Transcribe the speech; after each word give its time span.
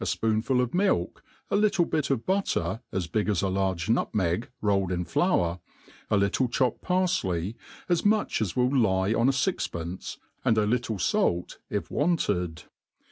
fpoonful 0.03 0.59
of 0.59 0.73
milk, 0.73 1.21
a 1.51 1.55
little 1.55 1.85
bit 1.85 2.09
of 2.09 2.25
batter, 2.25 2.81
as 2.91 3.05
big 3.05 3.29
as 3.29 3.43
a 3.43 3.47
large 3.49 3.87
nutmeg, 3.87 4.49
rolled 4.59 4.91
in 4.91 5.05
flour, 5.05 5.59
a 6.09 6.17
little 6.17 6.47
chopped 6.47 6.81
parltey, 6.81 7.53
as 7.87 8.03
much 8.03 8.41
as 8.41 8.55
will 8.55 8.75
lie 8.75 9.13
on 9.13 9.29
a 9.29 9.31
fixpence, 9.31 10.17
and 10.43 10.57
a 10.57 10.65
little 10.65 10.97
fait 10.97 11.59
if 11.69 11.91
wanted. 11.91 12.63